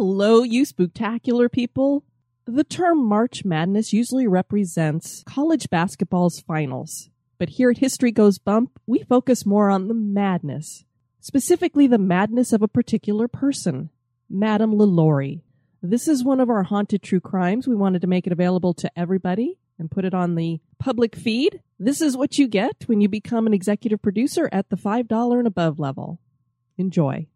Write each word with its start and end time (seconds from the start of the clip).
Hello, 0.00 0.44
you 0.44 0.62
spooktacular 0.64 1.50
people. 1.50 2.04
The 2.44 2.62
term 2.62 3.04
March 3.04 3.44
Madness 3.44 3.92
usually 3.92 4.28
represents 4.28 5.24
college 5.26 5.68
basketball's 5.70 6.38
finals. 6.38 7.10
But 7.36 7.48
here 7.48 7.70
at 7.70 7.78
History 7.78 8.12
Goes 8.12 8.38
Bump, 8.38 8.78
we 8.86 9.02
focus 9.02 9.44
more 9.44 9.70
on 9.70 9.88
the 9.88 9.94
madness. 9.94 10.84
Specifically, 11.18 11.88
the 11.88 11.98
madness 11.98 12.52
of 12.52 12.62
a 12.62 12.68
particular 12.68 13.26
person, 13.26 13.90
Madame 14.30 14.72
LaLaurie. 14.72 15.42
This 15.82 16.06
is 16.06 16.22
one 16.22 16.38
of 16.38 16.48
our 16.48 16.62
haunted 16.62 17.02
true 17.02 17.18
crimes. 17.18 17.66
We 17.66 17.74
wanted 17.74 18.02
to 18.02 18.06
make 18.06 18.24
it 18.24 18.32
available 18.32 18.74
to 18.74 18.92
everybody 18.96 19.58
and 19.80 19.90
put 19.90 20.04
it 20.04 20.14
on 20.14 20.36
the 20.36 20.60
public 20.78 21.16
feed. 21.16 21.60
This 21.80 22.00
is 22.00 22.16
what 22.16 22.38
you 22.38 22.46
get 22.46 22.84
when 22.86 23.00
you 23.00 23.08
become 23.08 23.48
an 23.48 23.52
executive 23.52 24.00
producer 24.00 24.48
at 24.52 24.70
the 24.70 24.76
$5 24.76 25.38
and 25.38 25.48
above 25.48 25.80
level. 25.80 26.20
Enjoy. 26.76 27.26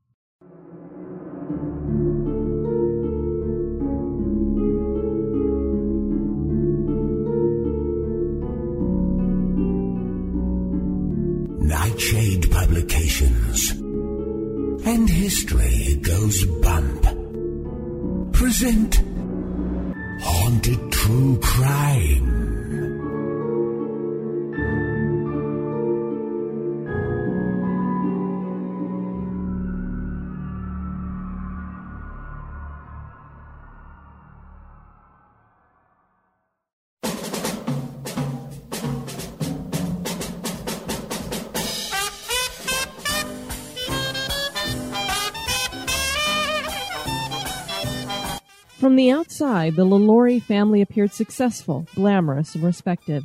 From 48.83 48.97
the 48.97 49.13
outside, 49.13 49.77
the 49.77 49.85
LaLaurie 49.85 50.41
family 50.41 50.83
appeared 50.83 51.13
successful, 51.13 51.87
glamorous, 51.95 52.57
and 52.57 52.65
respected. 52.65 53.23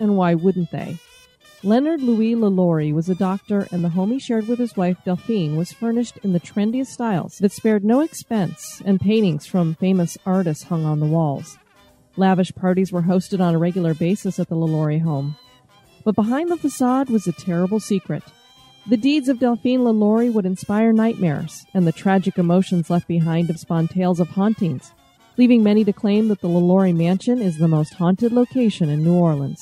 And 0.00 0.16
why 0.16 0.34
wouldn't 0.34 0.72
they? 0.72 0.98
Leonard 1.62 2.02
Louis 2.02 2.34
LaLaurie 2.34 2.92
was 2.92 3.08
a 3.08 3.14
doctor, 3.14 3.68
and 3.70 3.84
the 3.84 3.90
home 3.90 4.10
he 4.10 4.18
shared 4.18 4.48
with 4.48 4.58
his 4.58 4.76
wife 4.76 4.98
Delphine 5.04 5.56
was 5.56 5.70
furnished 5.70 6.18
in 6.24 6.32
the 6.32 6.40
trendiest 6.40 6.88
styles 6.88 7.38
that 7.38 7.52
spared 7.52 7.84
no 7.84 8.00
expense, 8.00 8.82
and 8.84 9.00
paintings 9.00 9.46
from 9.46 9.76
famous 9.76 10.18
artists 10.26 10.64
hung 10.64 10.84
on 10.84 10.98
the 10.98 11.06
walls. 11.06 11.56
Lavish 12.16 12.52
parties 12.56 12.90
were 12.90 13.02
hosted 13.02 13.38
on 13.38 13.54
a 13.54 13.58
regular 13.58 13.94
basis 13.94 14.40
at 14.40 14.48
the 14.48 14.56
LaLaurie 14.56 14.98
home. 14.98 15.36
But 16.02 16.16
behind 16.16 16.50
the 16.50 16.56
facade 16.56 17.10
was 17.10 17.28
a 17.28 17.32
terrible 17.32 17.78
secret. 17.78 18.24
The 18.88 18.96
deeds 18.96 19.28
of 19.28 19.40
Delphine 19.40 19.82
LaLaurie 19.82 20.30
would 20.30 20.46
inspire 20.46 20.92
nightmares, 20.92 21.66
and 21.74 21.84
the 21.84 21.90
tragic 21.90 22.38
emotions 22.38 22.88
left 22.88 23.08
behind 23.08 23.48
have 23.48 23.58
spawned 23.58 23.90
tales 23.90 24.20
of 24.20 24.28
hauntings, 24.28 24.92
leaving 25.36 25.64
many 25.64 25.82
to 25.84 25.92
claim 25.92 26.28
that 26.28 26.40
the 26.40 26.48
LaLaurie 26.48 26.92
Mansion 26.92 27.42
is 27.42 27.58
the 27.58 27.66
most 27.66 27.94
haunted 27.94 28.30
location 28.30 28.88
in 28.88 29.02
New 29.02 29.14
Orleans. 29.14 29.60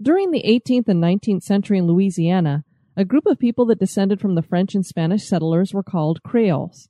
During 0.00 0.30
the 0.30 0.42
18th 0.46 0.88
and 0.88 1.02
19th 1.02 1.42
century 1.42 1.76
in 1.76 1.86
Louisiana, 1.86 2.64
a 2.96 3.04
group 3.04 3.26
of 3.26 3.38
people 3.38 3.66
that 3.66 3.78
descended 3.78 4.18
from 4.18 4.34
the 4.34 4.42
French 4.42 4.74
and 4.74 4.86
Spanish 4.86 5.28
settlers 5.28 5.74
were 5.74 5.82
called 5.82 6.22
Creoles. 6.22 6.88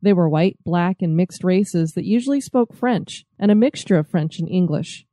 They 0.00 0.12
were 0.12 0.28
white, 0.28 0.56
black, 0.64 1.02
and 1.02 1.16
mixed 1.16 1.42
races 1.42 1.92
that 1.92 2.04
usually 2.04 2.40
spoke 2.40 2.74
French 2.74 3.24
and 3.38 3.50
a 3.50 3.56
mixture 3.56 3.98
of 3.98 4.08
French 4.08 4.38
and 4.38 4.48
English. 4.48 5.06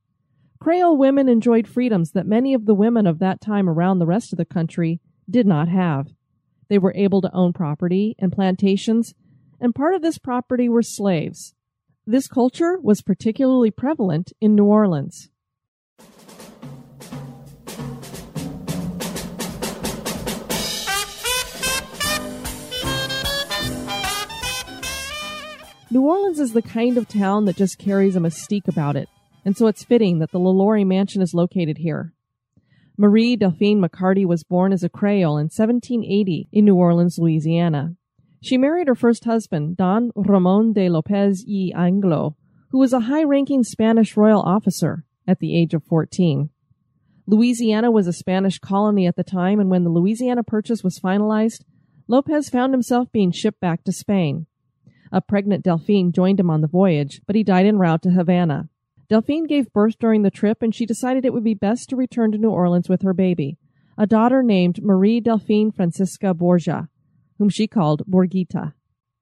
Creole 0.59 0.97
women 0.97 1.27
enjoyed 1.27 1.67
freedoms 1.67 2.11
that 2.11 2.27
many 2.27 2.53
of 2.53 2.65
the 2.65 2.75
women 2.75 3.07
of 3.07 3.19
that 3.19 3.41
time 3.41 3.69
around 3.69 3.99
the 3.99 4.05
rest 4.05 4.31
of 4.31 4.37
the 4.37 4.45
country 4.45 4.99
did 5.29 5.45
not 5.45 5.67
have. 5.67 6.07
They 6.69 6.77
were 6.77 6.93
able 6.95 7.21
to 7.21 7.33
own 7.33 7.53
property 7.53 8.15
and 8.19 8.31
plantations, 8.31 9.13
and 9.59 9.75
part 9.75 9.95
of 9.95 10.01
this 10.01 10.17
property 10.17 10.69
were 10.69 10.81
slaves. 10.81 11.53
This 12.07 12.27
culture 12.27 12.79
was 12.81 13.01
particularly 13.01 13.71
prevalent 13.71 14.31
in 14.39 14.55
New 14.55 14.65
Orleans. 14.65 15.29
New 25.95 26.01
Orleans 26.01 26.41
is 26.41 26.51
the 26.51 26.61
kind 26.61 26.97
of 26.97 27.07
town 27.07 27.45
that 27.45 27.55
just 27.55 27.77
carries 27.77 28.17
a 28.17 28.19
mystique 28.19 28.67
about 28.67 28.97
it, 28.97 29.07
and 29.45 29.55
so 29.55 29.67
it's 29.67 29.85
fitting 29.85 30.19
that 30.19 30.31
the 30.31 30.39
LaLaurie 30.39 30.83
Mansion 30.83 31.21
is 31.21 31.33
located 31.33 31.77
here. 31.77 32.11
Marie 32.97 33.37
Delphine 33.37 33.79
Macarty 33.79 34.25
was 34.25 34.43
born 34.43 34.73
as 34.73 34.83
a 34.83 34.89
Creole 34.89 35.37
in 35.37 35.45
1780 35.45 36.49
in 36.51 36.65
New 36.65 36.75
Orleans, 36.75 37.17
Louisiana. 37.17 37.95
She 38.43 38.57
married 38.57 38.89
her 38.89 38.95
first 38.95 39.23
husband, 39.23 39.77
Don 39.77 40.11
Ramon 40.17 40.73
de 40.73 40.89
Lopez 40.89 41.45
y 41.47 41.71
Angulo, 41.73 42.35
who 42.71 42.79
was 42.79 42.91
a 42.91 43.07
high-ranking 43.07 43.63
Spanish 43.63 44.17
royal 44.17 44.41
officer 44.41 45.05
at 45.25 45.39
the 45.39 45.57
age 45.57 45.73
of 45.73 45.85
14. 45.85 46.49
Louisiana 47.25 47.89
was 47.89 48.05
a 48.05 48.11
Spanish 48.11 48.59
colony 48.59 49.07
at 49.07 49.15
the 49.15 49.23
time, 49.23 49.61
and 49.61 49.69
when 49.69 49.85
the 49.85 49.89
Louisiana 49.89 50.43
Purchase 50.43 50.83
was 50.83 50.99
finalized, 50.99 51.63
Lopez 52.09 52.49
found 52.49 52.73
himself 52.73 53.09
being 53.13 53.31
shipped 53.31 53.61
back 53.61 53.85
to 53.85 53.93
Spain. 53.93 54.47
A 55.11 55.21
pregnant 55.21 55.63
Delphine 55.63 56.11
joined 56.11 56.39
him 56.39 56.49
on 56.49 56.61
the 56.61 56.67
voyage, 56.67 57.21
but 57.25 57.35
he 57.35 57.43
died 57.43 57.65
en 57.65 57.77
route 57.77 58.01
to 58.03 58.11
Havana. 58.11 58.69
Delphine 59.07 59.45
gave 59.45 59.71
birth 59.71 59.99
during 59.99 60.23
the 60.23 60.31
trip, 60.31 60.61
and 60.61 60.73
she 60.73 60.85
decided 60.85 61.25
it 61.25 61.33
would 61.33 61.43
be 61.43 61.53
best 61.53 61.89
to 61.89 61.95
return 61.95 62.31
to 62.31 62.37
New 62.37 62.49
Orleans 62.49 62.89
with 62.89 63.03
her 63.03 63.13
baby, 63.13 63.57
a 63.97 64.07
daughter 64.07 64.41
named 64.41 64.81
Marie 64.81 65.19
Delphine 65.19 65.71
Francisca 65.71 66.33
Borgia, 66.33 66.89
whom 67.37 67.49
she 67.49 67.67
called 67.67 68.03
Borgita. 68.07 68.73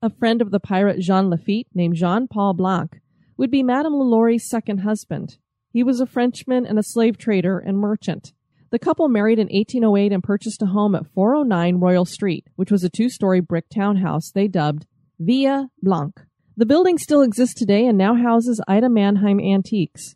A 0.02 0.10
friend 0.10 0.42
of 0.42 0.52
the 0.52 0.60
pirate 0.60 1.00
Jean 1.00 1.30
Lafitte, 1.30 1.68
named 1.74 1.96
Jean 1.96 2.28
Paul 2.28 2.54
Blanc, 2.54 3.02
would 3.38 3.52
be 3.52 3.64
Madame 3.64 3.94
LaLaurie's 3.94 4.50
second 4.50 4.80
husband. 4.80 5.38
He 5.72 5.84
was 5.84 6.00
a 6.00 6.06
Frenchman 6.06 6.66
and 6.66 6.80
a 6.80 6.84
slave 6.84 7.18
trader 7.18 7.60
and 7.60 7.78
merchant. 7.78 8.32
The 8.70 8.80
couple 8.80 9.08
married 9.10 9.38
in 9.38 9.48
1808 9.48 10.12
and 10.12 10.24
purchased 10.24 10.62
a 10.62 10.68
home 10.68 10.96
at 10.96 11.08
409 11.14 11.76
Royal 11.76 12.06
Street, 12.06 12.48
which 12.56 12.72
was 12.72 12.84
a 12.84 12.90
two-story 12.90 13.40
brick 13.40 13.66
townhouse 13.70 14.32
they 14.32 14.48
dubbed 14.48 14.88
Villa 15.20 15.70
Blanc. 15.82 16.20
The 16.58 16.66
building 16.66 16.98
still 16.98 17.22
exists 17.22 17.56
today 17.56 17.86
and 17.86 17.98
now 17.98 18.16
houses 18.16 18.62
Ida 18.68 18.90
Manheim 18.90 19.40
Antiques. 19.40 20.16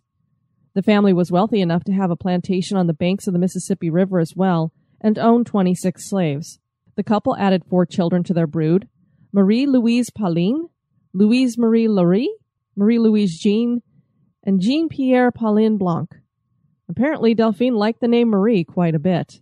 The 0.74 0.84
family 0.84 1.14
was 1.14 1.32
wealthy 1.32 1.62
enough 1.62 1.84
to 1.86 1.94
have 1.94 2.12
a 2.12 2.16
plantation 2.16 2.78
on 2.78 2.88
the 2.88 2.94
banks 2.94 3.28
of 3.28 3.34
the 3.34 3.40
Mississippi 3.40 3.90
River 3.90 4.20
as 4.20 4.34
well 4.36 4.72
and 5.02 5.18
owned 5.18 5.46
26 5.46 6.10
slaves. 6.10 6.60
The 6.96 7.04
couple 7.04 7.36
added 7.38 7.64
four 7.70 7.86
children 7.86 8.24
to 8.24 8.34
their 8.34 8.48
brood 8.48 8.88
Marie 9.32 9.66
Louise 9.66 10.10
Pauline, 10.10 10.68
Louise 11.14 11.58
Marie 11.58 11.88
Laurie, 11.88 12.30
Marie 12.76 13.00
Louise 13.00 13.40
Jean, 13.40 13.82
and 14.44 14.62
Jean 14.62 14.90
Pierre 14.90 15.32
Pauline 15.32 15.78
Blanc. 15.78 16.16
Apparently, 16.90 17.34
Delphine 17.34 17.76
liked 17.76 18.00
the 18.00 18.08
name 18.08 18.30
Marie 18.30 18.64
quite 18.64 18.96
a 18.96 19.00
bit. 19.00 19.42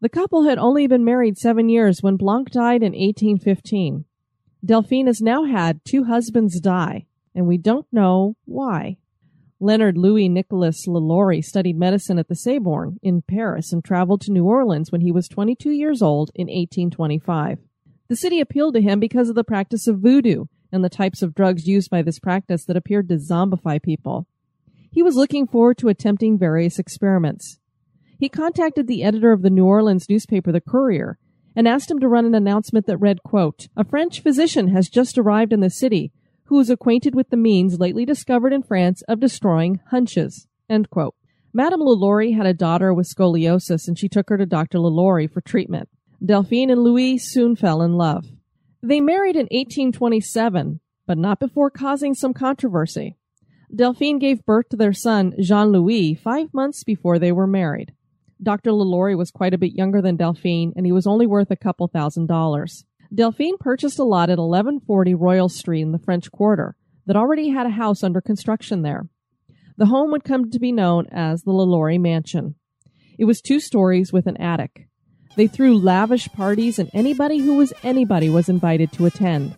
The 0.00 0.08
couple 0.08 0.44
had 0.44 0.58
only 0.58 0.86
been 0.86 1.04
married 1.04 1.36
seven 1.36 1.68
years 1.68 2.02
when 2.02 2.16
Blanc 2.16 2.50
died 2.50 2.82
in 2.82 2.92
1815. 2.92 4.04
Delphine 4.64 5.06
has 5.06 5.20
now 5.20 5.44
had 5.44 5.80
two 5.84 6.04
husbands 6.04 6.60
die, 6.60 7.06
and 7.34 7.46
we 7.46 7.56
don't 7.56 7.86
know 7.90 8.36
why. 8.44 8.98
Leonard 9.58 9.96
Louis 9.96 10.28
Nicolas 10.28 10.86
LaLaurie 10.86 11.42
studied 11.42 11.78
medicine 11.78 12.18
at 12.18 12.28
the 12.28 12.34
Sorbonne 12.34 12.98
in 13.02 13.22
Paris 13.22 13.72
and 13.72 13.84
traveled 13.84 14.22
to 14.22 14.32
New 14.32 14.44
Orleans 14.44 14.90
when 14.90 15.02
he 15.02 15.12
was 15.12 15.28
22 15.28 15.70
years 15.70 16.00
old 16.00 16.30
in 16.34 16.46
1825. 16.46 17.58
The 18.08 18.16
city 18.16 18.40
appealed 18.40 18.74
to 18.74 18.80
him 18.80 19.00
because 19.00 19.28
of 19.28 19.34
the 19.34 19.44
practice 19.44 19.86
of 19.86 20.00
voodoo 20.00 20.46
and 20.72 20.82
the 20.82 20.88
types 20.88 21.22
of 21.22 21.34
drugs 21.34 21.66
used 21.66 21.90
by 21.90 22.02
this 22.02 22.18
practice 22.18 22.64
that 22.64 22.76
appeared 22.76 23.08
to 23.08 23.16
zombify 23.16 23.82
people. 23.82 24.26
He 24.90 25.02
was 25.02 25.14
looking 25.14 25.46
forward 25.46 25.78
to 25.78 25.88
attempting 25.88 26.38
various 26.38 26.78
experiments. 26.78 27.58
He 28.18 28.28
contacted 28.28 28.86
the 28.86 29.02
editor 29.02 29.32
of 29.32 29.42
the 29.42 29.50
New 29.50 29.64
Orleans 29.64 30.08
newspaper 30.08 30.52
The 30.52 30.60
Courier 30.60 31.18
and 31.60 31.68
asked 31.68 31.90
him 31.90 32.00
to 32.00 32.08
run 32.08 32.24
an 32.24 32.34
announcement 32.34 32.86
that 32.86 32.96
read, 32.96 33.22
quote, 33.22 33.68
A 33.76 33.84
French 33.84 34.22
physician 34.22 34.68
has 34.68 34.88
just 34.88 35.18
arrived 35.18 35.52
in 35.52 35.60
the 35.60 35.68
city 35.68 36.10
who 36.44 36.58
is 36.58 36.70
acquainted 36.70 37.14
with 37.14 37.28
the 37.28 37.36
means 37.36 37.78
lately 37.78 38.06
discovered 38.06 38.54
in 38.54 38.62
France 38.62 39.02
of 39.08 39.20
destroying 39.20 39.78
hunches, 39.90 40.46
end 40.70 40.88
quote. 40.88 41.14
Madame 41.52 41.82
LaLaurie 41.82 42.32
had 42.32 42.46
a 42.46 42.54
daughter 42.54 42.94
with 42.94 43.06
scoliosis 43.06 43.86
and 43.86 43.98
she 43.98 44.08
took 44.08 44.30
her 44.30 44.38
to 44.38 44.46
Dr. 44.46 44.78
LaLaurie 44.78 45.26
for 45.26 45.42
treatment. 45.42 45.90
Delphine 46.24 46.70
and 46.70 46.82
Louis 46.82 47.18
soon 47.18 47.54
fell 47.56 47.82
in 47.82 47.92
love. 47.92 48.24
They 48.82 49.02
married 49.02 49.36
in 49.36 49.48
1827, 49.50 50.80
but 51.06 51.18
not 51.18 51.40
before 51.40 51.70
causing 51.70 52.14
some 52.14 52.32
controversy. 52.32 53.18
Delphine 53.76 54.18
gave 54.18 54.46
birth 54.46 54.70
to 54.70 54.78
their 54.78 54.94
son, 54.94 55.34
Jean 55.38 55.72
Louis, 55.72 56.14
five 56.14 56.54
months 56.54 56.84
before 56.84 57.18
they 57.18 57.32
were 57.32 57.46
married. 57.46 57.92
Dr. 58.42 58.72
LaLaurie 58.72 59.16
was 59.16 59.30
quite 59.30 59.52
a 59.52 59.58
bit 59.58 59.74
younger 59.74 60.00
than 60.00 60.16
Delphine, 60.16 60.72
and 60.74 60.86
he 60.86 60.92
was 60.92 61.06
only 61.06 61.26
worth 61.26 61.50
a 61.50 61.56
couple 61.56 61.88
thousand 61.88 62.26
dollars. 62.26 62.84
Delphine 63.14 63.58
purchased 63.58 63.98
a 63.98 64.04
lot 64.04 64.30
at 64.30 64.38
1140 64.38 65.14
Royal 65.14 65.48
Street 65.48 65.82
in 65.82 65.92
the 65.92 65.98
French 65.98 66.30
Quarter 66.30 66.76
that 67.06 67.16
already 67.16 67.48
had 67.50 67.66
a 67.66 67.70
house 67.70 68.02
under 68.02 68.20
construction 68.20 68.82
there. 68.82 69.08
The 69.76 69.86
home 69.86 70.10
would 70.12 70.24
come 70.24 70.50
to 70.50 70.58
be 70.58 70.72
known 70.72 71.06
as 71.10 71.42
the 71.42 71.52
LaLaurie 71.52 71.98
Mansion. 71.98 72.54
It 73.18 73.24
was 73.24 73.40
two 73.40 73.60
stories 73.60 74.12
with 74.12 74.26
an 74.26 74.36
attic. 74.36 74.88
They 75.36 75.46
threw 75.46 75.78
lavish 75.78 76.28
parties, 76.28 76.78
and 76.78 76.90
anybody 76.94 77.38
who 77.38 77.56
was 77.56 77.72
anybody 77.82 78.28
was 78.28 78.48
invited 78.48 78.92
to 78.92 79.06
attend. 79.06 79.56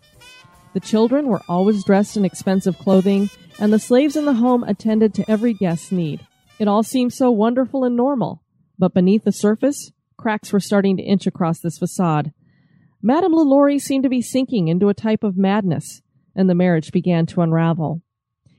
The 0.74 0.80
children 0.80 1.26
were 1.26 1.42
always 1.48 1.84
dressed 1.84 2.16
in 2.16 2.24
expensive 2.24 2.78
clothing, 2.78 3.30
and 3.58 3.72
the 3.72 3.78
slaves 3.78 4.16
in 4.16 4.24
the 4.24 4.34
home 4.34 4.64
attended 4.64 5.14
to 5.14 5.30
every 5.30 5.52
guest's 5.52 5.92
need. 5.92 6.26
It 6.58 6.68
all 6.68 6.82
seemed 6.82 7.12
so 7.12 7.30
wonderful 7.30 7.84
and 7.84 7.96
normal, 7.96 8.41
but 8.82 8.94
beneath 8.94 9.22
the 9.22 9.30
surface, 9.30 9.92
cracks 10.16 10.52
were 10.52 10.58
starting 10.58 10.96
to 10.96 11.04
inch 11.04 11.24
across 11.24 11.60
this 11.60 11.78
facade. 11.78 12.32
Madame 13.00 13.32
LaLaurie 13.32 13.78
seemed 13.78 14.02
to 14.02 14.08
be 14.08 14.20
sinking 14.20 14.66
into 14.66 14.88
a 14.88 14.94
type 14.94 15.22
of 15.22 15.36
madness, 15.36 16.02
and 16.34 16.50
the 16.50 16.54
marriage 16.56 16.90
began 16.90 17.24
to 17.24 17.42
unravel. 17.42 18.02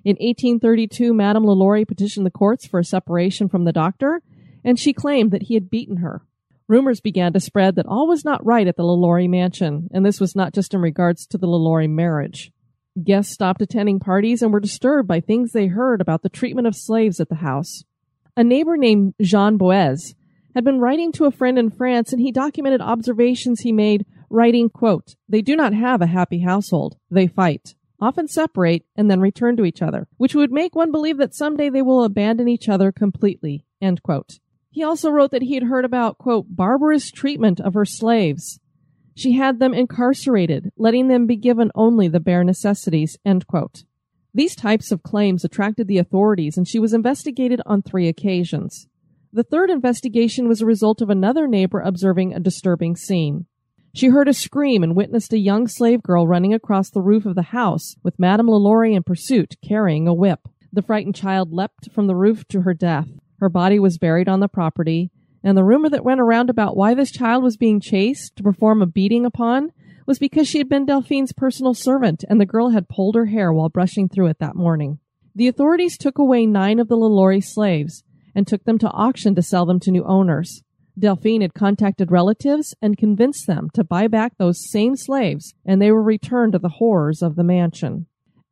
In 0.06 0.16
1832, 0.22 1.14
Madame 1.14 1.44
LaLaurie 1.44 1.84
petitioned 1.84 2.26
the 2.26 2.32
courts 2.32 2.66
for 2.66 2.80
a 2.80 2.86
separation 2.86 3.50
from 3.50 3.66
the 3.66 3.74
doctor, 3.74 4.22
and 4.64 4.80
she 4.80 4.94
claimed 4.94 5.32
that 5.32 5.44
he 5.44 5.56
had 5.56 5.70
beaten 5.70 5.98
her. 5.98 6.22
Rumors 6.70 7.02
began 7.02 7.34
to 7.34 7.42
spread 7.42 7.76
that 7.76 7.86
all 7.86 8.08
was 8.08 8.24
not 8.24 8.46
right 8.46 8.66
at 8.66 8.78
the 8.78 8.86
LaLaurie 8.86 9.28
mansion, 9.28 9.90
and 9.94 10.06
this 10.06 10.22
was 10.22 10.38
not 10.38 10.54
just 10.54 10.74
in 10.74 10.80
regards 10.80 11.28
to 11.28 11.38
the 11.38 11.48
LaLaurie 11.48 11.90
marriage. 11.90 12.54
Guests 13.04 13.34
stopped 13.34 13.62
attending 13.62 14.00
parties 14.00 14.42
and 14.42 14.54
were 14.54 14.62
disturbed 14.62 15.06
by 15.06 15.20
things 15.20 15.52
they 15.52 15.68
heard 15.68 16.00
about 16.00 16.22
the 16.22 16.30
treatment 16.30 16.66
of 16.66 16.78
slaves 16.78 17.20
at 17.20 17.28
the 17.28 17.36
house. 17.36 17.84
A 18.36 18.44
neighbor 18.44 18.78
named 18.78 19.14
Jean 19.22 19.60
Boez 19.60 20.16
had 20.56 20.64
been 20.64 20.80
writing 20.80 21.12
to 21.14 21.26
a 21.26 21.32
friend 21.32 21.60
in 21.60 21.70
France 21.70 22.12
and 22.12 22.20
he 22.20 22.32
documented 22.32 22.82
observations 22.82 23.62
he 23.62 23.72
made, 23.72 24.08
writing, 24.30 24.70
quote, 24.70 25.16
They 25.30 25.44
do 25.44 25.56
not 25.56 25.74
have 25.74 26.02
a 26.02 26.08
happy 26.08 26.40
household. 26.40 26.98
They 27.12 27.28
fight, 27.28 27.76
often 28.02 28.28
separate, 28.28 28.86
and 28.96 29.10
then 29.10 29.20
return 29.20 29.56
to 29.58 29.66
each 29.66 29.84
other, 29.84 30.08
which 30.18 30.34
would 30.34 30.52
make 30.52 30.76
one 30.76 30.92
believe 30.92 31.18
that 31.18 31.36
someday 31.36 31.70
they 31.70 31.84
will 31.84 32.04
abandon 32.04 32.48
each 32.48 32.68
other 32.68 32.92
completely, 32.92 33.66
end 33.80 34.02
quote. 34.02 34.40
He 34.72 34.84
also 34.84 35.12
wrote 35.12 35.30
that 35.30 35.44
he 35.44 35.54
had 35.54 35.64
heard 35.64 35.86
about, 35.86 36.18
quote, 36.18 36.48
barbarous 36.50 37.12
treatment 37.12 37.60
of 37.60 37.76
her 37.76 37.86
slaves. 37.86 38.60
She 39.16 39.34
had 39.34 39.60
them 39.60 39.76
incarcerated, 39.76 40.72
letting 40.76 41.08
them 41.08 41.28
be 41.28 41.36
given 41.36 41.70
only 41.76 42.08
the 42.08 42.20
bare 42.20 42.44
necessities, 42.44 43.16
end 43.24 43.46
quote. 43.46 43.84
These 44.36 44.56
types 44.56 44.92
of 44.92 45.04
claims 45.04 45.46
attracted 45.46 45.88
the 45.88 46.00
authorities 46.00 46.58
and 46.58 46.68
she 46.68 46.80
was 46.80 46.94
investigated 46.94 47.62
on 47.66 47.82
three 47.82 48.08
occasions. 48.08 48.88
The 49.32 49.44
third 49.44 49.70
investigation 49.70 50.48
was 50.48 50.62
a 50.62 50.66
result 50.66 51.02
of 51.02 51.10
another 51.10 51.48
neighbor 51.48 51.80
observing 51.80 52.34
a 52.34 52.40
disturbing 52.40 52.96
scene. 52.96 53.46
She 53.96 54.08
heard 54.08 54.28
a 54.28 54.34
scream 54.34 54.82
and 54.82 54.96
witnessed 54.96 55.34
a 55.34 55.38
young 55.38 55.68
slave 55.68 56.02
girl 56.02 56.28
running 56.28 56.54
across 56.54 56.90
the 56.90 57.02
roof 57.02 57.28
of 57.28 57.36
the 57.36 57.44
house 57.44 57.96
with 58.02 58.18
Madame 58.18 58.48
LaLaurie 58.48 58.96
in 58.96 59.04
pursuit, 59.04 59.56
carrying 59.64 60.08
a 60.08 60.14
whip. 60.16 60.48
The 60.72 60.82
frightened 60.82 61.16
child 61.16 61.54
leapt 61.54 61.92
from 61.92 62.08
the 62.08 62.16
roof 62.16 62.48
to 62.48 62.62
her 62.62 62.74
death. 62.74 63.08
Her 63.40 63.50
body 63.50 63.78
was 63.78 64.00
buried 64.00 64.28
on 64.28 64.40
the 64.40 64.48
property, 64.48 65.12
and 65.44 65.56
the 65.56 65.64
rumor 65.64 65.90
that 65.90 66.04
went 66.04 66.22
around 66.22 66.50
about 66.50 66.76
why 66.76 66.96
this 66.96 67.12
child 67.12 67.44
was 67.44 67.56
being 67.56 67.80
chased 67.80 68.36
to 68.36 68.44
perform 68.44 68.82
a 68.82 68.88
beating 68.88 69.26
upon 69.26 69.72
was 70.06 70.20
because 70.20 70.48
she 70.48 70.58
had 70.58 70.70
been 70.70 70.86
Delphine's 70.86 71.34
personal 71.34 71.74
servant 71.74 72.24
and 72.30 72.40
the 72.40 72.46
girl 72.46 72.70
had 72.70 72.90
pulled 72.90 73.16
her 73.16 73.26
hair 73.28 73.52
while 73.54 73.70
brushing 73.70 74.10
through 74.10 74.28
it 74.28 74.40
that 74.40 74.56
morning. 74.56 75.00
The 75.36 75.48
authorities 75.48 75.98
took 75.98 76.18
away 76.18 76.46
nine 76.46 76.80
of 76.80 76.88
the 76.88 76.98
LaLaurie 76.98 77.42
slaves 77.42 78.04
and 78.36 78.46
took 78.46 78.64
them 78.66 78.78
to 78.80 78.90
auction 78.92 79.36
to 79.36 79.42
sell 79.42 79.66
them 79.66 79.80
to 79.82 79.92
new 79.92 80.04
owners. 80.04 80.64
Delphine 80.98 81.42
had 81.42 81.56
contacted 81.56 82.12
relatives 82.12 82.76
and 82.82 82.98
convinced 82.98 83.48
them 83.48 83.70
to 83.74 83.84
buy 83.84 84.08
back 84.08 84.38
those 84.38 84.70
same 84.70 84.96
slaves, 84.96 85.56
and 85.66 85.82
they 85.82 85.92
were 85.92 86.04
returned 86.04 86.54
to 86.54 86.60
the 86.60 86.70
horrors 86.70 87.24
of 87.24 87.36
the 87.36 87.44
mansion. 87.44 88.06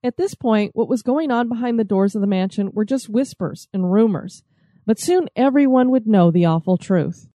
At 0.03 0.17
this 0.17 0.33
point, 0.33 0.71
what 0.73 0.89
was 0.89 1.03
going 1.03 1.29
on 1.29 1.47
behind 1.47 1.77
the 1.77 1.83
doors 1.83 2.15
of 2.15 2.21
the 2.21 2.27
mansion 2.27 2.71
were 2.73 2.85
just 2.85 3.09
whispers 3.09 3.67
and 3.71 3.91
rumors, 3.91 4.43
but 4.87 4.99
soon 4.99 5.29
everyone 5.35 5.91
would 5.91 6.07
know 6.07 6.31
the 6.31 6.45
awful 6.45 6.77
truth. 6.77 7.27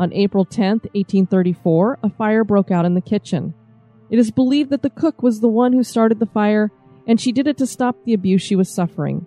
On 0.00 0.10
April 0.14 0.46
10, 0.46 0.80
1834, 0.94 1.98
a 2.02 2.08
fire 2.08 2.42
broke 2.42 2.70
out 2.70 2.86
in 2.86 2.94
the 2.94 3.02
kitchen. 3.02 3.52
It 4.08 4.18
is 4.18 4.30
believed 4.30 4.70
that 4.70 4.80
the 4.80 4.88
cook 4.88 5.22
was 5.22 5.40
the 5.40 5.48
one 5.48 5.74
who 5.74 5.82
started 5.82 6.18
the 6.18 6.24
fire, 6.24 6.72
and 7.06 7.20
she 7.20 7.32
did 7.32 7.46
it 7.46 7.58
to 7.58 7.66
stop 7.66 7.96
the 8.06 8.14
abuse 8.14 8.40
she 8.40 8.56
was 8.56 8.74
suffering. 8.74 9.26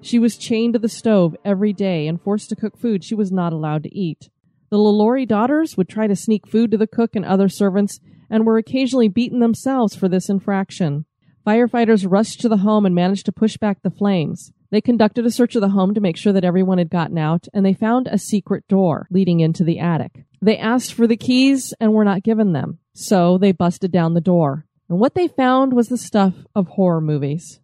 She 0.00 0.18
was 0.18 0.38
chained 0.38 0.72
to 0.72 0.78
the 0.78 0.88
stove 0.88 1.36
every 1.44 1.74
day 1.74 2.08
and 2.08 2.18
forced 2.18 2.48
to 2.48 2.56
cook 2.56 2.78
food 2.78 3.04
she 3.04 3.14
was 3.14 3.30
not 3.30 3.52
allowed 3.52 3.82
to 3.82 3.94
eat. 3.94 4.30
The 4.70 4.78
LaLaurie 4.78 5.26
daughters 5.26 5.76
would 5.76 5.88
try 5.88 6.06
to 6.06 6.16
sneak 6.16 6.46
food 6.46 6.70
to 6.70 6.78
the 6.78 6.86
cook 6.86 7.14
and 7.14 7.24
other 7.24 7.50
servants 7.50 8.00
and 8.30 8.46
were 8.46 8.56
occasionally 8.56 9.08
beaten 9.08 9.40
themselves 9.40 9.94
for 9.94 10.08
this 10.08 10.30
infraction. 10.30 11.04
Firefighters 11.46 12.10
rushed 12.10 12.40
to 12.40 12.48
the 12.48 12.56
home 12.56 12.86
and 12.86 12.94
managed 12.94 13.26
to 13.26 13.32
push 13.32 13.58
back 13.58 13.82
the 13.82 13.90
flames. 13.90 14.50
They 14.70 14.80
conducted 14.80 15.24
a 15.26 15.30
search 15.30 15.54
of 15.54 15.60
the 15.60 15.68
home 15.68 15.94
to 15.94 16.00
make 16.00 16.16
sure 16.16 16.32
that 16.32 16.44
everyone 16.44 16.78
had 16.78 16.90
gotten 16.90 17.18
out, 17.18 17.46
and 17.54 17.64
they 17.64 17.74
found 17.74 18.06
a 18.06 18.18
secret 18.18 18.66
door 18.68 19.06
leading 19.10 19.40
into 19.40 19.64
the 19.64 19.78
attic. 19.78 20.24
They 20.42 20.58
asked 20.58 20.92
for 20.92 21.06
the 21.06 21.16
keys 21.16 21.72
and 21.80 21.92
were 21.92 22.04
not 22.04 22.22
given 22.22 22.52
them, 22.52 22.78
so 22.92 23.38
they 23.38 23.52
busted 23.52 23.92
down 23.92 24.14
the 24.14 24.20
door. 24.20 24.66
And 24.88 24.98
what 24.98 25.14
they 25.14 25.28
found 25.28 25.72
was 25.72 25.88
the 25.88 25.98
stuff 25.98 26.34
of 26.54 26.68
horror 26.68 27.00
movies. 27.00 27.60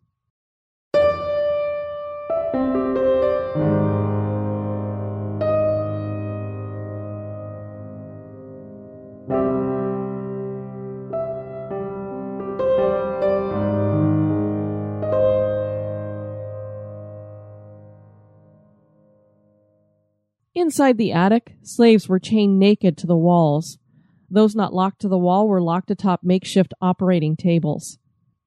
Inside 20.72 20.96
the 20.96 21.12
attic, 21.12 21.56
slaves 21.60 22.08
were 22.08 22.18
chained 22.18 22.58
naked 22.58 22.96
to 22.96 23.06
the 23.06 23.14
walls. 23.14 23.76
Those 24.30 24.54
not 24.54 24.72
locked 24.72 25.02
to 25.02 25.08
the 25.08 25.18
wall 25.18 25.46
were 25.46 25.60
locked 25.60 25.90
atop 25.90 26.20
makeshift 26.24 26.72
operating 26.80 27.36
tables. 27.36 27.98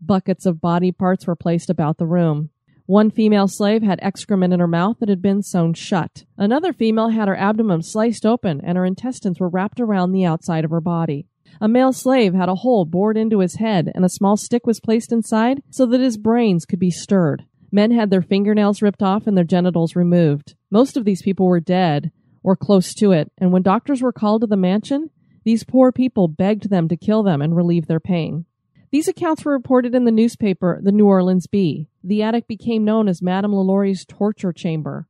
Buckets 0.02 0.48
of 0.48 0.60
body 0.60 0.92
parts 0.92 1.28
were 1.28 1.36
placed 1.36 1.70
about 1.70 2.00
the 2.00 2.08
room. 2.08 2.50
One 2.88 3.12
female 3.12 3.48
slave 3.48 3.84
had 3.84 4.00
excrement 4.02 4.56
in 4.56 4.60
her 4.60 4.66
mouth 4.66 4.98
that 5.02 5.10
had 5.10 5.22
been 5.22 5.44
sewn 5.44 5.76
shut. 5.76 6.26
Another 6.36 6.74
female 6.74 7.10
had 7.10 7.28
her 7.28 7.38
abdomen 7.38 7.84
sliced 7.84 8.26
open 8.26 8.60
and 8.60 8.76
her 8.76 8.86
intestines 8.86 9.40
were 9.40 9.48
wrapped 9.48 9.80
around 9.80 10.12
the 10.12 10.26
outside 10.26 10.66
of 10.66 10.72
her 10.72 10.82
body. 10.82 11.28
A 11.62 11.68
male 11.68 11.94
slave 11.94 12.34
had 12.34 12.50
a 12.50 12.56
hole 12.56 12.86
bored 12.86 13.18
into 13.18 13.38
his 13.38 13.58
head 13.58 13.92
and 13.94 14.04
a 14.04 14.10
small 14.10 14.36
stick 14.36 14.66
was 14.66 14.80
placed 14.80 15.12
inside 15.12 15.62
so 15.70 15.86
that 15.86 16.02
his 16.02 16.18
brains 16.18 16.66
could 16.66 16.80
be 16.80 16.90
stirred. 16.90 17.46
Men 17.72 17.92
had 17.92 18.10
their 18.10 18.22
fingernails 18.22 18.82
ripped 18.82 19.04
off 19.04 19.28
and 19.28 19.38
their 19.38 19.44
genitals 19.44 19.96
removed. 19.96 20.56
Most 20.72 20.98
of 20.98 21.06
these 21.06 21.22
people 21.22 21.48
were 21.48 21.60
dead 21.60 22.12
or 22.44 22.56
close 22.56 22.94
to 22.96 23.12
it, 23.12 23.32
and 23.38 23.52
when 23.52 23.64
doctors 23.64 24.02
were 24.02 24.14
called 24.14 24.42
to 24.42 24.48
the 24.48 24.56
mansion, 24.56 25.10
these 25.44 25.64
poor 25.64 25.92
people 25.92 26.28
begged 26.28 26.70
them 26.70 26.88
to 26.88 26.98
kill 26.98 27.24
them 27.24 27.42
and 27.42 27.56
relieve 27.56 27.88
their 27.88 28.00
pain. 28.00 28.46
These 28.92 29.08
accounts 29.08 29.44
were 29.44 29.52
reported 29.52 29.94
in 29.94 30.06
the 30.06 30.12
newspaper, 30.12 30.80
the 30.82 30.92
New 30.92 31.06
Orleans 31.06 31.48
Bee. 31.48 31.90
The 32.04 32.24
attic 32.24 32.48
became 32.48 32.86
known 32.86 33.08
as 33.08 33.22
Madame 33.22 33.54
LaLaurie's 33.54 34.06
torture 34.06 34.54
chamber. 34.54 35.08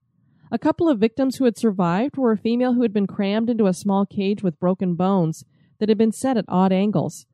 A 0.52 0.58
couple 0.58 0.90
of 0.90 1.00
victims 1.00 1.36
who 1.36 1.46
had 1.46 1.58
survived 1.58 2.18
were 2.18 2.32
a 2.32 2.38
female 2.38 2.74
who 2.74 2.82
had 2.82 2.94
been 2.94 3.08
crammed 3.08 3.50
into 3.50 3.68
a 3.68 3.74
small 3.74 4.06
cage 4.06 4.42
with 4.42 4.60
broken 4.60 4.96
bones 4.96 5.44
that 5.80 5.90
had 5.90 5.98
been 5.98 6.12
set 6.12 6.38
at 6.38 6.46
odd 6.48 6.72
angles, 6.72 7.26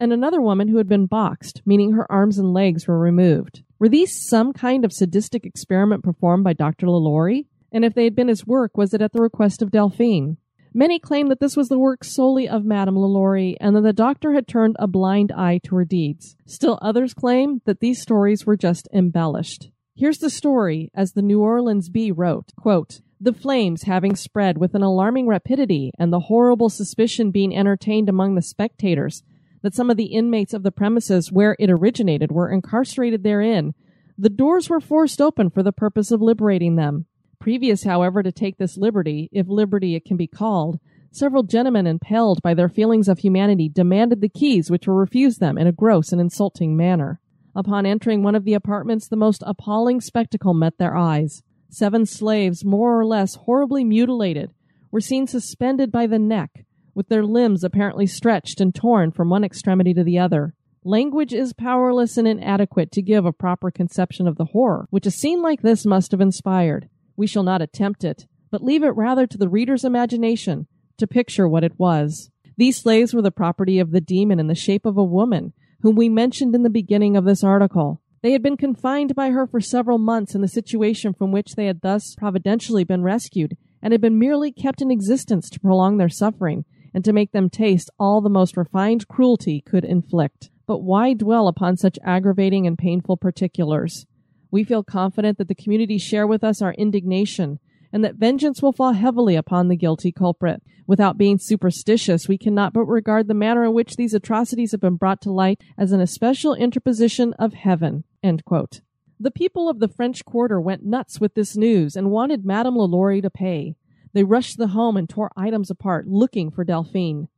and 0.00 0.12
another 0.12 0.40
woman 0.40 0.68
who 0.68 0.76
had 0.78 0.88
been 0.88 1.06
boxed, 1.06 1.62
meaning 1.66 1.92
her 1.92 2.10
arms 2.10 2.38
and 2.38 2.52
legs 2.52 2.86
were 2.86 2.98
removed. 2.98 3.62
Were 3.78 3.88
these 3.88 4.28
some 4.28 4.52
kind 4.52 4.84
of 4.84 4.92
sadistic 4.92 5.46
experiment 5.46 6.02
performed 6.02 6.42
by 6.42 6.52
Dr. 6.52 6.88
LaLaurie? 6.88 7.46
And 7.70 7.84
if 7.84 7.94
they 7.94 8.04
had 8.04 8.16
been 8.16 8.28
his 8.28 8.46
work, 8.46 8.76
was 8.76 8.92
it 8.92 9.00
at 9.00 9.12
the 9.12 9.22
request 9.22 9.62
of 9.62 9.70
Delphine? 9.70 10.36
Many 10.74 10.98
claim 10.98 11.28
that 11.28 11.38
this 11.38 11.56
was 11.56 11.68
the 11.68 11.78
work 11.78 12.02
solely 12.02 12.48
of 12.48 12.64
Madame 12.64 12.96
LaLaurie 12.96 13.56
and 13.60 13.76
that 13.76 13.82
the 13.82 13.92
doctor 13.92 14.32
had 14.32 14.48
turned 14.48 14.76
a 14.78 14.86
blind 14.86 15.30
eye 15.32 15.60
to 15.64 15.76
her 15.76 15.84
deeds. 15.84 16.36
Still 16.44 16.78
others 16.82 17.14
claim 17.14 17.62
that 17.66 17.80
these 17.80 18.02
stories 18.02 18.44
were 18.44 18.56
just 18.56 18.88
embellished. 18.92 19.70
Here's 19.94 20.18
the 20.18 20.30
story 20.30 20.90
as 20.94 21.12
the 21.12 21.22
New 21.22 21.40
Orleans 21.40 21.88
Bee 21.88 22.10
wrote, 22.10 22.52
quote, 22.56 23.00
the 23.20 23.32
flames 23.32 23.82
having 23.82 24.14
spread 24.14 24.58
with 24.58 24.74
an 24.74 24.82
alarming 24.82 25.26
rapidity 25.26 25.90
and 25.98 26.12
the 26.12 26.20
horrible 26.20 26.68
suspicion 26.68 27.30
being 27.30 27.56
entertained 27.56 28.08
among 28.08 28.34
the 28.34 28.42
spectators 28.42 29.22
that 29.62 29.74
some 29.74 29.90
of 29.90 29.96
the 29.96 30.06
inmates 30.06 30.54
of 30.54 30.62
the 30.62 30.72
premises 30.72 31.32
where 31.32 31.56
it 31.58 31.70
originated 31.70 32.32
were 32.32 32.50
incarcerated 32.50 33.22
therein, 33.22 33.74
the 34.16 34.28
doors 34.28 34.68
were 34.68 34.80
forced 34.80 35.20
open 35.20 35.50
for 35.50 35.62
the 35.62 35.72
purpose 35.72 36.10
of 36.10 36.20
liberating 36.20 36.76
them. 36.76 37.06
Previous, 37.40 37.84
however, 37.84 38.22
to 38.22 38.32
take 38.32 38.58
this 38.58 38.76
liberty, 38.76 39.28
if 39.32 39.46
liberty 39.48 39.94
it 39.94 40.04
can 40.04 40.16
be 40.16 40.26
called, 40.26 40.80
several 41.12 41.44
gentlemen 41.44 41.86
impelled 41.86 42.42
by 42.42 42.52
their 42.52 42.68
feelings 42.68 43.08
of 43.08 43.20
humanity 43.20 43.68
demanded 43.68 44.20
the 44.20 44.28
keys 44.28 44.70
which 44.70 44.86
were 44.86 44.94
refused 44.96 45.38
them 45.38 45.56
in 45.56 45.66
a 45.66 45.72
gross 45.72 46.10
and 46.10 46.20
insulting 46.20 46.76
manner. 46.76 47.20
Upon 47.54 47.86
entering 47.86 48.22
one 48.22 48.34
of 48.34 48.44
the 48.44 48.54
apartments, 48.54 49.08
the 49.08 49.16
most 49.16 49.42
appalling 49.46 50.00
spectacle 50.00 50.54
met 50.54 50.78
their 50.78 50.96
eyes. 50.96 51.42
Seven 51.70 52.06
slaves, 52.06 52.64
more 52.64 52.98
or 52.98 53.06
less 53.06 53.34
horribly 53.34 53.84
mutilated, 53.84 54.52
were 54.90 55.00
seen 55.00 55.26
suspended 55.26 55.92
by 55.92 56.06
the 56.06 56.18
neck, 56.18 56.64
with 56.98 57.08
their 57.08 57.24
limbs 57.24 57.62
apparently 57.62 58.08
stretched 58.08 58.60
and 58.60 58.74
torn 58.74 59.12
from 59.12 59.30
one 59.30 59.44
extremity 59.44 59.94
to 59.94 60.02
the 60.02 60.18
other. 60.18 60.52
Language 60.82 61.32
is 61.32 61.52
powerless 61.52 62.16
and 62.16 62.26
inadequate 62.26 62.90
to 62.90 63.02
give 63.02 63.24
a 63.24 63.32
proper 63.32 63.70
conception 63.70 64.26
of 64.26 64.36
the 64.36 64.46
horror 64.46 64.88
which 64.90 65.06
a 65.06 65.12
scene 65.12 65.40
like 65.40 65.62
this 65.62 65.86
must 65.86 66.10
have 66.10 66.20
inspired. 66.20 66.88
We 67.16 67.28
shall 67.28 67.44
not 67.44 67.62
attempt 67.62 68.02
it, 68.02 68.26
but 68.50 68.64
leave 68.64 68.82
it 68.82 68.96
rather 68.96 69.28
to 69.28 69.38
the 69.38 69.48
reader's 69.48 69.84
imagination 69.84 70.66
to 70.96 71.06
picture 71.06 71.48
what 71.48 71.62
it 71.62 71.78
was. 71.78 72.32
These 72.56 72.78
slaves 72.78 73.14
were 73.14 73.22
the 73.22 73.30
property 73.30 73.78
of 73.78 73.92
the 73.92 74.00
demon 74.00 74.40
in 74.40 74.48
the 74.48 74.56
shape 74.56 74.84
of 74.84 74.98
a 74.98 75.04
woman, 75.04 75.52
whom 75.82 75.94
we 75.94 76.08
mentioned 76.08 76.56
in 76.56 76.64
the 76.64 76.68
beginning 76.68 77.16
of 77.16 77.24
this 77.24 77.44
article. 77.44 78.02
They 78.22 78.32
had 78.32 78.42
been 78.42 78.56
confined 78.56 79.14
by 79.14 79.30
her 79.30 79.46
for 79.46 79.60
several 79.60 79.98
months 79.98 80.34
in 80.34 80.40
the 80.40 80.48
situation 80.48 81.14
from 81.14 81.30
which 81.30 81.54
they 81.54 81.66
had 81.66 81.80
thus 81.80 82.16
providentially 82.16 82.82
been 82.82 83.04
rescued, 83.04 83.56
and 83.80 83.92
had 83.92 84.00
been 84.00 84.18
merely 84.18 84.50
kept 84.50 84.82
in 84.82 84.90
existence 84.90 85.48
to 85.50 85.60
prolong 85.60 85.98
their 85.98 86.08
suffering, 86.08 86.64
and 86.94 87.04
to 87.04 87.12
make 87.12 87.32
them 87.32 87.50
taste 87.50 87.90
all 87.98 88.20
the 88.20 88.28
most 88.28 88.56
refined 88.56 89.08
cruelty 89.08 89.60
could 89.60 89.84
inflict. 89.84 90.50
But 90.66 90.82
why 90.82 91.14
dwell 91.14 91.48
upon 91.48 91.76
such 91.76 91.98
aggravating 92.04 92.66
and 92.66 92.76
painful 92.76 93.16
particulars? 93.16 94.06
We 94.50 94.64
feel 94.64 94.82
confident 94.82 95.38
that 95.38 95.48
the 95.48 95.54
community 95.54 95.98
share 95.98 96.26
with 96.26 96.42
us 96.44 96.62
our 96.62 96.74
indignation 96.74 97.58
and 97.92 98.04
that 98.04 98.16
vengeance 98.16 98.62
will 98.62 98.72
fall 98.72 98.92
heavily 98.92 99.34
upon 99.34 99.68
the 99.68 99.76
guilty 99.76 100.12
culprit. 100.12 100.62
Without 100.86 101.18
being 101.18 101.38
superstitious, 101.38 102.28
we 102.28 102.38
cannot 102.38 102.72
but 102.72 102.84
regard 102.84 103.28
the 103.28 103.34
manner 103.34 103.64
in 103.64 103.72
which 103.72 103.96
these 103.96 104.14
atrocities 104.14 104.72
have 104.72 104.80
been 104.80 104.96
brought 104.96 105.20
to 105.22 105.32
light 105.32 105.62
as 105.76 105.92
an 105.92 106.00
especial 106.00 106.54
interposition 106.54 107.32
of 107.34 107.54
heaven. 107.54 108.04
The 108.22 109.30
people 109.34 109.68
of 109.68 109.80
the 109.80 109.88
French 109.88 110.24
Quarter 110.24 110.60
went 110.60 110.84
nuts 110.84 111.20
with 111.20 111.34
this 111.34 111.56
news 111.56 111.96
and 111.96 112.10
wanted 112.10 112.44
Madame 112.44 112.74
Lalaurie 112.74 113.22
to 113.22 113.30
pay. 113.30 113.74
They 114.12 114.24
rushed 114.24 114.58
the 114.58 114.68
home 114.68 114.96
and 114.96 115.08
tore 115.08 115.30
items 115.36 115.70
apart, 115.70 116.08
looking 116.08 116.50
for 116.50 116.64
Delphine. 116.64 117.28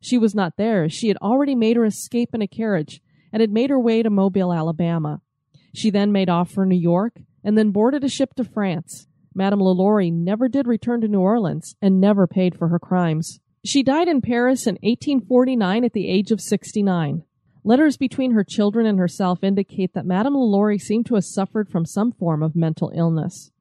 She 0.00 0.18
was 0.18 0.34
not 0.34 0.56
there. 0.56 0.88
She 0.88 1.08
had 1.08 1.16
already 1.18 1.54
made 1.54 1.76
her 1.76 1.84
escape 1.84 2.34
in 2.34 2.42
a 2.42 2.48
carriage 2.48 3.00
and 3.32 3.40
had 3.40 3.50
made 3.50 3.70
her 3.70 3.78
way 3.78 4.02
to 4.02 4.10
Mobile, 4.10 4.52
Alabama. 4.52 5.20
She 5.74 5.90
then 5.90 6.12
made 6.12 6.28
off 6.28 6.50
for 6.50 6.66
New 6.66 6.78
York 6.78 7.20
and 7.44 7.56
then 7.56 7.70
boarded 7.70 8.04
a 8.04 8.08
ship 8.08 8.34
to 8.34 8.44
France. 8.44 9.06
Madame 9.34 9.60
Lalaurie 9.60 10.12
never 10.12 10.48
did 10.48 10.66
return 10.66 11.00
to 11.00 11.08
New 11.08 11.20
Orleans 11.20 11.76
and 11.80 12.00
never 12.00 12.26
paid 12.26 12.56
for 12.56 12.68
her 12.68 12.78
crimes. 12.78 13.40
She 13.64 13.82
died 13.82 14.08
in 14.08 14.20
Paris 14.20 14.66
in 14.66 14.74
1849 14.82 15.84
at 15.84 15.92
the 15.92 16.08
age 16.08 16.32
of 16.32 16.40
69. 16.40 17.22
Letters 17.64 17.96
between 17.96 18.32
her 18.32 18.42
children 18.42 18.86
and 18.86 18.98
herself 18.98 19.44
indicate 19.44 19.94
that 19.94 20.04
Madame 20.04 20.34
Lalaurie 20.34 20.80
seemed 20.80 21.06
to 21.06 21.14
have 21.14 21.24
suffered 21.24 21.68
from 21.68 21.86
some 21.86 22.10
form 22.10 22.42
of 22.42 22.56
mental 22.56 22.90
illness. 22.92 23.51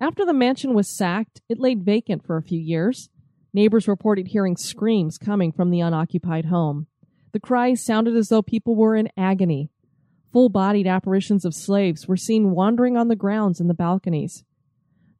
After 0.00 0.24
the 0.24 0.32
mansion 0.32 0.72
was 0.72 0.88
sacked, 0.88 1.42
it 1.50 1.60
lay 1.60 1.74
vacant 1.74 2.24
for 2.24 2.38
a 2.38 2.42
few 2.42 2.58
years. 2.58 3.10
Neighbors 3.52 3.86
reported 3.86 4.28
hearing 4.28 4.56
screams 4.56 5.18
coming 5.18 5.52
from 5.52 5.70
the 5.70 5.80
unoccupied 5.80 6.46
home. 6.46 6.86
The 7.32 7.40
cries 7.40 7.84
sounded 7.84 8.16
as 8.16 8.30
though 8.30 8.42
people 8.42 8.74
were 8.74 8.96
in 8.96 9.10
agony. 9.16 9.70
Full 10.32 10.48
bodied 10.48 10.86
apparitions 10.86 11.44
of 11.44 11.54
slaves 11.54 12.08
were 12.08 12.16
seen 12.16 12.52
wandering 12.52 12.96
on 12.96 13.08
the 13.08 13.16
grounds 13.16 13.60
and 13.60 13.68
the 13.68 13.74
balconies. 13.74 14.42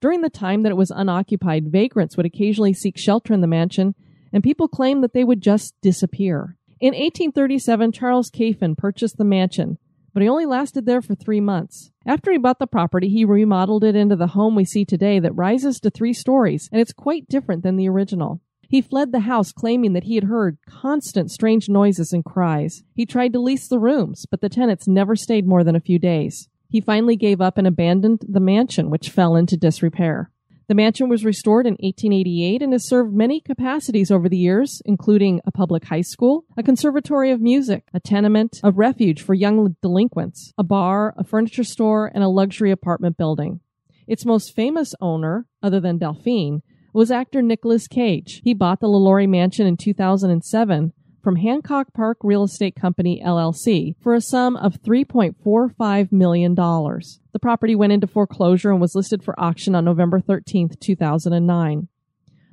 During 0.00 0.22
the 0.22 0.30
time 0.30 0.62
that 0.62 0.72
it 0.72 0.76
was 0.76 0.90
unoccupied, 0.90 1.70
vagrants 1.70 2.16
would 2.16 2.24
occasionally 2.24 2.72
seek 2.72 2.96
shelter 2.96 3.34
in 3.34 3.42
the 3.42 3.46
mansion, 3.46 3.94
and 4.32 4.42
people 4.42 4.66
claimed 4.66 5.04
that 5.04 5.12
they 5.12 5.24
would 5.24 5.42
just 5.42 5.74
disappear. 5.82 6.56
In 6.80 6.94
1837, 6.94 7.92
Charles 7.92 8.30
Caffin 8.30 8.76
purchased 8.76 9.18
the 9.18 9.24
mansion, 9.24 9.76
but 10.12 10.22
he 10.22 10.28
only 10.28 10.46
lasted 10.46 10.86
there 10.86 11.02
for 11.02 11.14
three 11.14 11.40
months. 11.40 11.90
After 12.06 12.32
he 12.32 12.38
bought 12.38 12.58
the 12.58 12.66
property, 12.66 13.08
he 13.08 13.24
remodeled 13.24 13.84
it 13.84 13.94
into 13.94 14.16
the 14.16 14.28
home 14.28 14.54
we 14.54 14.64
see 14.64 14.84
today 14.84 15.18
that 15.18 15.36
rises 15.36 15.80
to 15.80 15.90
three 15.90 16.12
stories, 16.12 16.68
and 16.72 16.80
it's 16.80 16.92
quite 16.92 17.28
different 17.28 17.62
than 17.62 17.76
the 17.76 17.88
original. 17.88 18.40
He 18.68 18.80
fled 18.80 19.10
the 19.10 19.20
house 19.20 19.50
claiming 19.50 19.94
that 19.94 20.04
he 20.04 20.14
had 20.14 20.24
heard 20.24 20.58
constant 20.68 21.30
strange 21.30 21.68
noises 21.68 22.12
and 22.12 22.24
cries. 22.24 22.84
He 22.94 23.04
tried 23.04 23.32
to 23.32 23.40
lease 23.40 23.66
the 23.66 23.80
rooms, 23.80 24.26
but 24.30 24.40
the 24.40 24.48
tenants 24.48 24.86
never 24.86 25.16
stayed 25.16 25.46
more 25.46 25.64
than 25.64 25.74
a 25.74 25.80
few 25.80 25.98
days. 25.98 26.48
He 26.68 26.80
finally 26.80 27.16
gave 27.16 27.40
up 27.40 27.58
and 27.58 27.66
abandoned 27.66 28.20
the 28.28 28.38
mansion, 28.38 28.88
which 28.88 29.10
fell 29.10 29.34
into 29.34 29.56
disrepair. 29.56 30.29
The 30.70 30.76
mansion 30.76 31.08
was 31.08 31.24
restored 31.24 31.66
in 31.66 31.72
1888 31.80 32.62
and 32.62 32.72
has 32.72 32.86
served 32.86 33.12
many 33.12 33.40
capacities 33.40 34.08
over 34.08 34.28
the 34.28 34.36
years, 34.36 34.80
including 34.84 35.40
a 35.44 35.50
public 35.50 35.86
high 35.86 36.02
school, 36.02 36.44
a 36.56 36.62
conservatory 36.62 37.32
of 37.32 37.40
music, 37.40 37.88
a 37.92 37.98
tenement, 37.98 38.60
a 38.62 38.70
refuge 38.70 39.20
for 39.20 39.34
young 39.34 39.74
delinquents, 39.82 40.52
a 40.56 40.62
bar, 40.62 41.12
a 41.18 41.24
furniture 41.24 41.64
store, 41.64 42.08
and 42.14 42.22
a 42.22 42.28
luxury 42.28 42.70
apartment 42.70 43.16
building. 43.16 43.58
Its 44.06 44.24
most 44.24 44.54
famous 44.54 44.94
owner, 45.00 45.48
other 45.60 45.80
than 45.80 45.98
Delphine, 45.98 46.62
was 46.94 47.10
actor 47.10 47.42
Nicolas 47.42 47.88
Cage. 47.88 48.40
He 48.44 48.54
bought 48.54 48.78
the 48.78 48.86
Lalaurie 48.86 49.28
Mansion 49.28 49.66
in 49.66 49.76
2007 49.76 50.92
from 51.22 51.36
Hancock 51.36 51.92
Park 51.92 52.18
Real 52.22 52.44
Estate 52.44 52.74
Company 52.74 53.22
LLC 53.24 53.94
for 54.00 54.14
a 54.14 54.20
sum 54.20 54.56
of 54.56 54.82
$3.45 54.82 56.12
million. 56.12 56.54
The 56.54 57.38
property 57.40 57.74
went 57.74 57.92
into 57.92 58.06
foreclosure 58.06 58.70
and 58.70 58.80
was 58.80 58.94
listed 58.94 59.22
for 59.22 59.38
auction 59.38 59.74
on 59.74 59.84
November 59.84 60.20
13, 60.20 60.70
2009. 60.80 61.88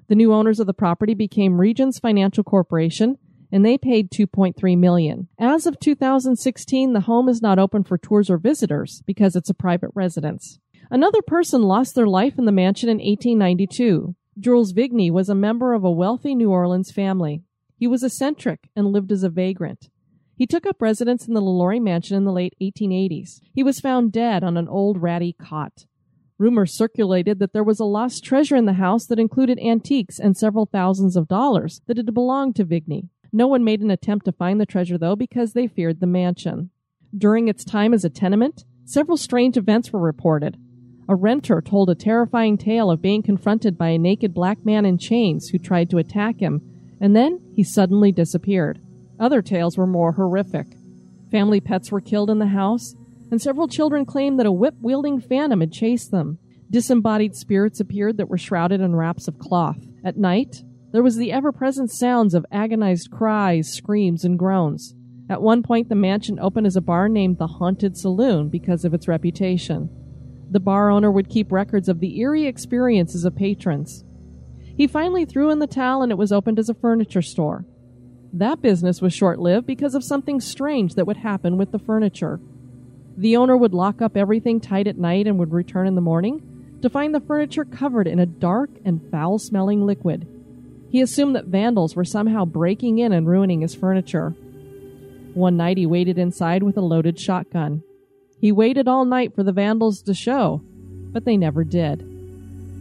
The 0.07 0.15
new 0.15 0.33
owners 0.33 0.59
of 0.59 0.67
the 0.67 0.74
property 0.74 1.13
became 1.13 1.59
Regions 1.59 2.00
Financial 2.00 2.43
Corporation 2.43 3.17
and 3.51 3.65
they 3.65 3.77
paid 3.77 4.12
2.3 4.12 4.77
million. 4.77 5.27
As 5.39 5.65
of 5.65 5.79
2016, 5.79 6.93
the 6.93 7.01
home 7.01 7.29
is 7.29 7.41
not 7.41 7.59
open 7.59 7.83
for 7.83 7.97
tours 7.97 8.29
or 8.29 8.38
visitors 8.38 9.01
because 9.05 9.36
it's 9.36 9.50
a 9.50 9.53
private 9.53 9.91
residence. 9.93 10.59
Another 10.89 11.21
person 11.21 11.63
lost 11.63 11.95
their 11.95 12.07
life 12.07 12.38
in 12.38 12.45
the 12.45 12.51
mansion 12.51 12.89
in 12.89 12.97
1892. 12.97 14.15
Jules 14.39 14.74
Vigny 14.74 15.12
was 15.12 15.29
a 15.29 15.36
member 15.36 15.74
of 15.74 15.83
a 15.83 15.91
wealthy 15.91 16.36
New 16.36 16.51
Orleans 16.51 16.91
family. 16.91 17.43
He 17.77 17.88
was 17.88 18.03
eccentric 18.03 18.69
and 18.75 18.88
lived 18.88 19.12
as 19.12 19.24
a 19.24 19.29
vagrant. 19.29 19.89
He 20.36 20.48
took 20.48 20.65
up 20.65 20.81
residence 20.81 21.27
in 21.27 21.34
the 21.34 21.41
Lalaurie 21.41 21.81
mansion 21.81 22.17
in 22.17 22.25
the 22.25 22.31
late 22.31 22.55
1880s. 22.62 23.39
He 23.53 23.63
was 23.63 23.79
found 23.79 24.12
dead 24.12 24.43
on 24.43 24.57
an 24.57 24.67
old 24.67 25.01
ratty 25.01 25.34
cot. 25.34 25.86
Rumors 26.39 26.74
circulated 26.74 27.39
that 27.39 27.53
there 27.53 27.63
was 27.63 27.79
a 27.79 27.86
lost 27.86 28.24
treasure 28.24 28.55
in 28.55 28.65
the 28.65 28.74
house 28.74 29.05
that 29.07 29.19
included 29.19 29.60
antiques 29.60 30.19
and 30.19 30.38
several 30.38 30.67
thousands 30.67 31.15
of 31.15 31.27
dollars 31.27 31.81
that 31.88 31.98
had 31.98 32.13
belonged 32.13 32.55
to 32.55 32.65
Vigny. 32.65 33.10
No 33.31 33.48
one 33.48 33.63
made 33.63 33.81
an 33.81 33.91
attempt 33.91 34.25
to 34.25 34.31
find 34.31 34.62
the 34.62 34.65
treasure, 34.65 34.98
though, 34.98 35.15
because 35.15 35.53
they 35.53 35.67
feared 35.67 36.00
the 36.00 36.07
mansion. 36.07 36.69
During 37.15 37.48
its 37.48 37.65
time 37.65 37.93
as 37.93 38.05
a 38.05 38.10
tenement, 38.10 38.65
several 38.86 39.17
strange 39.17 39.57
events 39.57 39.91
were 39.91 40.00
reported. 40.00 40.57
A 41.10 41.15
renter 41.15 41.62
told 41.62 41.89
a 41.89 41.96
terrifying 41.96 42.57
tale 42.57 42.91
of 42.91 43.01
being 43.01 43.24
confronted 43.24 43.77
by 43.77 43.89
a 43.89 43.98
naked 43.98 44.34
black 44.34 44.63
man 44.65 44.86
in 44.86 44.98
chains 44.98 45.50
who 45.50 45.57
tried 45.57 45.89
to 45.89 45.98
attack 45.98 46.39
him 46.39 46.62
and 47.00 47.16
then 47.16 47.39
he 47.54 47.63
suddenly 47.63 48.12
disappeared. 48.12 48.80
Other 49.20 49.42
tales 49.42 49.77
were 49.77 49.88
more 49.88 50.12
horrific. 50.12 50.68
Family 51.32 51.60
pets 51.60 51.92
were 51.92 52.01
killed 52.01 52.30
in 52.30 52.39
the 52.39 52.48
house, 52.48 52.96
and 53.32 53.42
several 53.42 53.68
children 53.68 54.06
claimed 54.06 54.39
that 54.39 54.46
a 54.46 54.51
whip 54.51 54.75
wielding 54.82 55.20
phantom 55.20 55.60
had 55.60 55.72
chased 55.72 56.12
them. 56.12 56.39
Disembodied 56.70 57.36
spirits 57.36 57.80
appeared 57.80 58.18
that 58.18 58.30
were 58.30 58.38
shrouded 58.38 58.82
in 58.82 58.96
wraps 58.96 59.27
of 59.27 59.39
cloth. 59.39 59.80
At 60.04 60.18
night, 60.18 60.63
there 60.92 61.04
was 61.04 61.18
the 61.18 61.32
ever 61.32 61.51
present 61.51 61.92
sounds 61.92 62.34
of 62.34 62.46
agonized 62.51 63.12
cries, 63.12 63.74
screams, 63.74 64.24
and 64.24 64.39
groans. 64.39 64.96
At 65.30 65.42
one 65.42 65.62
point, 65.62 65.89
the 65.89 65.96
mansion 65.96 66.39
opened 66.39 66.68
as 66.68 66.77
a 66.77 66.82
bar 66.82 67.10
named 67.10 67.38
the 67.38 67.48
Haunted 67.48 67.98
Saloon 67.98 68.48
because 68.50 68.86
of 68.86 68.94
its 68.94 69.08
reputation. 69.08 69.89
The 70.50 70.62
bar 70.62 70.89
owner 70.89 71.12
would 71.12 71.30
keep 71.30 71.51
records 71.51 71.89
of 71.89 72.00
the 72.00 72.20
eerie 72.20 72.46
experiences 72.46 73.25
of 73.25 73.36
patrons. 73.36 74.06
He 74.77 74.86
finally 74.86 75.25
threw 75.25 75.50
in 75.50 75.57
the 75.57 75.65
towel 75.65 76.03
and 76.03 76.12
it 76.12 76.19
was 76.19 76.31
opened 76.31 76.60
as 76.60 76.69
a 76.69 76.75
furniture 76.75 77.24
store. 77.24 77.65
That 78.31 78.62
business 78.62 79.01
was 79.01 79.12
short 79.12 79.39
lived 79.39 79.65
because 79.65 79.96
of 79.96 80.03
something 80.03 80.39
strange 80.39 80.93
that 80.93 81.07
would 81.07 81.17
happen 81.17 81.57
with 81.57 81.72
the 81.72 81.79
furniture. 81.79 82.39
The 83.17 83.38
owner 83.38 83.57
would 83.57 83.74
lock 83.74 84.03
up 84.03 84.15
everything 84.15 84.62
tight 84.62 84.86
at 84.86 85.00
night 85.00 85.25
and 85.25 85.39
would 85.39 85.51
return 85.51 85.88
in 85.88 85.96
the 85.96 86.01
morning 86.01 86.77
to 86.84 86.91
find 86.91 87.15
the 87.15 87.19
furniture 87.19 87.65
covered 87.65 88.05
in 88.05 88.19
a 88.19 88.27
dark 88.27 88.69
and 88.86 89.01
foul 89.10 89.39
smelling 89.39 89.84
liquid. 89.84 90.27
He 90.91 91.01
assumed 91.01 91.36
that 91.36 91.46
vandals 91.46 91.96
were 91.96 92.05
somehow 92.05 92.46
breaking 92.46 93.00
in 93.00 93.12
and 93.12 93.27
ruining 93.27 93.62
his 93.62 93.74
furniture. 93.74 94.36
One 95.34 95.57
night 95.57 95.77
he 95.77 95.88
waited 95.88 96.19
inside 96.19 96.62
with 96.62 96.77
a 96.77 96.81
loaded 96.81 97.19
shotgun. 97.19 97.81
He 98.39 98.51
waited 98.51 98.88
all 98.88 99.05
night 99.05 99.34
for 99.34 99.41
the 99.41 99.51
vandals 99.51 100.03
to 100.03 100.13
show, 100.13 100.62
but 101.12 101.25
they 101.25 101.38
never 101.38 101.63
did. 101.63 102.16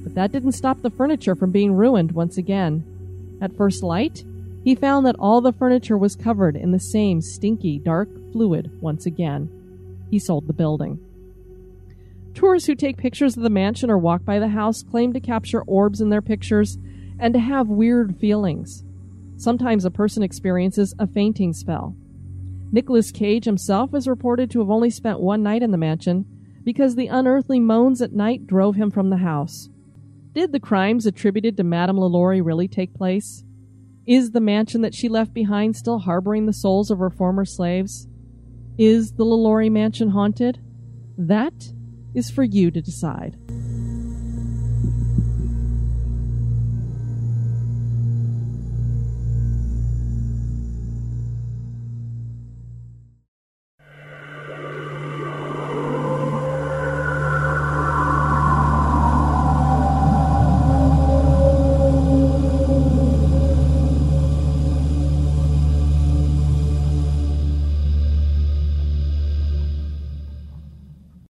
But 0.06 0.14
that 0.14 0.30
didn't 0.30 0.52
stop 0.52 0.82
the 0.82 0.90
furniture 0.90 1.34
from 1.34 1.50
being 1.50 1.72
ruined 1.72 2.12
once 2.12 2.38
again. 2.38 2.84
At 3.42 3.56
first 3.56 3.82
light, 3.82 4.22
he 4.62 4.76
found 4.76 5.04
that 5.04 5.16
all 5.18 5.40
the 5.40 5.52
furniture 5.52 5.98
was 5.98 6.14
covered 6.14 6.54
in 6.54 6.70
the 6.70 6.78
same 6.78 7.20
stinky, 7.20 7.80
dark 7.80 8.08
fluid 8.30 8.70
once 8.80 9.04
again. 9.04 9.50
He 10.08 10.20
sold 10.20 10.46
the 10.46 10.52
building. 10.52 11.00
Tourists 12.34 12.68
who 12.68 12.76
take 12.76 12.98
pictures 12.98 13.36
of 13.36 13.42
the 13.42 13.50
mansion 13.50 13.90
or 13.90 13.98
walk 13.98 14.24
by 14.24 14.38
the 14.38 14.46
house 14.46 14.84
claim 14.84 15.12
to 15.12 15.18
capture 15.18 15.62
orbs 15.62 16.00
in 16.00 16.10
their 16.10 16.22
pictures 16.22 16.78
and 17.18 17.34
to 17.34 17.40
have 17.40 17.66
weird 17.66 18.16
feelings. 18.20 18.84
Sometimes 19.36 19.84
a 19.84 19.90
person 19.90 20.22
experiences 20.22 20.94
a 21.00 21.08
fainting 21.08 21.52
spell. 21.52 21.96
Nicolas 22.70 23.10
Cage 23.10 23.44
himself 23.44 23.92
is 23.92 24.06
reported 24.06 24.52
to 24.52 24.60
have 24.60 24.70
only 24.70 24.90
spent 24.90 25.18
one 25.18 25.42
night 25.42 25.64
in 25.64 25.72
the 25.72 25.76
mansion 25.76 26.26
Because 26.62 26.94
the 26.94 27.08
unearthly 27.08 27.58
moans 27.58 28.00
at 28.00 28.12
night 28.12 28.46
drove 28.46 28.76
him 28.76 28.92
from 28.92 29.10
the 29.10 29.16
house. 29.16 29.68
Did 30.36 30.52
the 30.52 30.60
crimes 30.60 31.06
attributed 31.06 31.56
to 31.56 31.64
Madame 31.64 31.96
Lalaurie 31.96 32.44
really 32.44 32.68
take 32.68 32.92
place? 32.92 33.42
Is 34.06 34.32
the 34.32 34.40
mansion 34.42 34.82
that 34.82 34.94
she 34.94 35.08
left 35.08 35.32
behind 35.32 35.76
still 35.76 36.00
harboring 36.00 36.44
the 36.44 36.52
souls 36.52 36.90
of 36.90 36.98
her 36.98 37.08
former 37.08 37.46
slaves? 37.46 38.06
Is 38.76 39.12
the 39.12 39.24
Lalaurie 39.24 39.72
mansion 39.72 40.10
haunted? 40.10 40.60
That 41.16 41.72
is 42.14 42.30
for 42.30 42.42
you 42.42 42.70
to 42.70 42.82
decide. 42.82 43.38